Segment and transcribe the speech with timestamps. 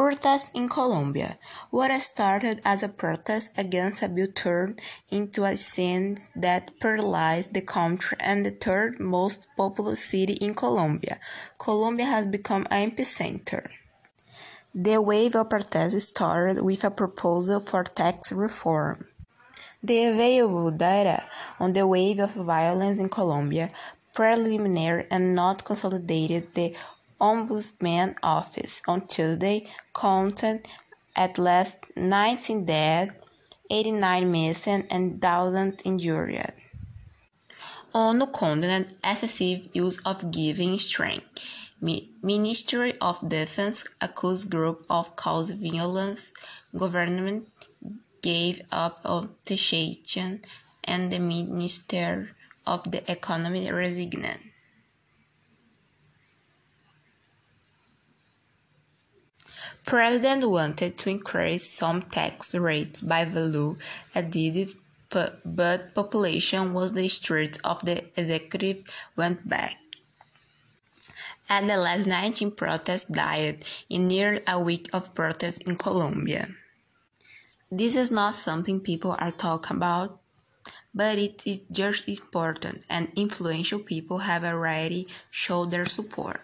[0.00, 1.36] Protests in Colombia.
[1.68, 4.80] What started as a protest against a bill turned
[5.10, 11.20] into a scene that paralyzed the country and the third most populous city in Colombia.
[11.58, 13.68] Colombia has become an epicenter.
[14.74, 19.04] The wave of protests started with a proposal for tax reform.
[19.82, 21.28] The available data
[21.58, 23.68] on the wave of violence in Colombia,
[24.14, 26.74] preliminary and not consolidated, the
[27.20, 30.66] Ombudsman Office on Tuesday counted
[31.14, 33.12] at least 19 dead,
[33.70, 36.52] 89 missing, and thousands injured.
[37.94, 41.26] ONU condemned excessive use of giving strength.
[41.80, 46.32] Ministry of Defense accused group of cause violence.
[46.76, 47.48] Government
[48.22, 50.42] gave up on taxation,
[50.84, 54.49] and the Minister of the Economy resigned.
[59.90, 63.76] President wanted to increase some tax rates by value
[64.14, 64.68] added,
[65.08, 68.84] but population was the street of the executive
[69.16, 69.78] went back.
[71.48, 76.46] At the last 19 protests died in nearly a week of protests in Colombia.
[77.68, 80.20] This is not something people are talking about,
[80.94, 86.42] but it is just important and influential people have already showed their support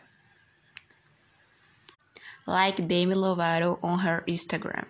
[2.47, 4.87] like Demi Lovato on her Instagram.